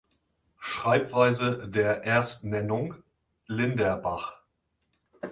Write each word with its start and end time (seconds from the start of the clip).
Schreibweise 0.57 1.69
der 1.69 2.05
Erstnennung: 2.05 2.95
"linderbach". 3.45 4.41